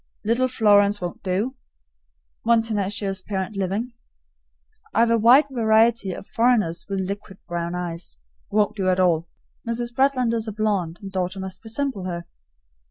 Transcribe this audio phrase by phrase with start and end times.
[0.25, 1.57] Little Florence won't do
[2.41, 3.93] one tenacious parent living.
[4.95, 8.17] I've a wide variety of foreigners with liquid brown eyes
[8.49, 9.29] won't do at all.
[9.69, 9.93] Mrs.
[9.93, 12.25] Bretland is a blonde, and daughter must resemble her.